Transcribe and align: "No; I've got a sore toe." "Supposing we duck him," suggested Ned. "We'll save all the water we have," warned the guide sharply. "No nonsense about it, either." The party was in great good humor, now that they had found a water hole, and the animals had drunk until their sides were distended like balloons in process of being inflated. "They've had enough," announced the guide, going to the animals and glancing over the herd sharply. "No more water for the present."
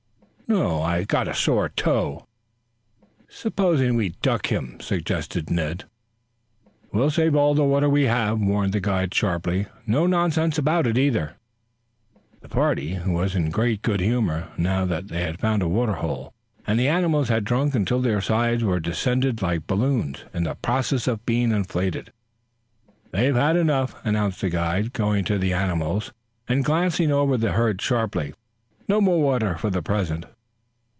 "No; 0.47 0.81
I've 0.81 1.07
got 1.07 1.29
a 1.29 1.33
sore 1.33 1.69
toe." 1.69 2.27
"Supposing 3.29 3.95
we 3.95 4.09
duck 4.21 4.47
him," 4.47 4.81
suggested 4.81 5.49
Ned. 5.49 5.85
"We'll 6.91 7.09
save 7.09 7.37
all 7.37 7.53
the 7.53 7.63
water 7.63 7.89
we 7.89 8.03
have," 8.03 8.37
warned 8.37 8.73
the 8.73 8.81
guide 8.81 9.13
sharply. 9.13 9.67
"No 9.87 10.07
nonsense 10.07 10.57
about 10.57 10.87
it, 10.87 10.97
either." 10.97 11.37
The 12.41 12.49
party 12.49 12.99
was 13.07 13.33
in 13.33 13.49
great 13.49 13.81
good 13.81 14.01
humor, 14.01 14.49
now 14.57 14.83
that 14.87 15.07
they 15.07 15.21
had 15.21 15.39
found 15.39 15.61
a 15.63 15.69
water 15.69 15.93
hole, 15.93 16.33
and 16.67 16.77
the 16.77 16.89
animals 16.89 17.29
had 17.29 17.45
drunk 17.45 17.73
until 17.73 18.01
their 18.01 18.19
sides 18.19 18.61
were 18.61 18.81
distended 18.81 19.41
like 19.41 19.67
balloons 19.67 20.25
in 20.33 20.51
process 20.61 21.07
of 21.07 21.25
being 21.25 21.53
inflated. 21.53 22.11
"They've 23.11 23.35
had 23.35 23.55
enough," 23.55 23.95
announced 24.03 24.41
the 24.41 24.49
guide, 24.49 24.91
going 24.91 25.23
to 25.23 25.37
the 25.37 25.53
animals 25.53 26.11
and 26.45 26.65
glancing 26.65 27.09
over 27.09 27.37
the 27.37 27.53
herd 27.53 27.81
sharply. 27.81 28.33
"No 28.89 28.99
more 28.99 29.21
water 29.21 29.55
for 29.57 29.69
the 29.69 29.81
present." 29.81 30.25